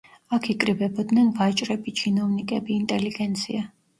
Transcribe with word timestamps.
აქ 0.35 0.45
იკრიბებოდნენ 0.53 1.27
ვაჭრები, 1.41 1.93
ჩინოვნიკები, 2.01 2.79
ინტელიგენცია. 2.85 3.63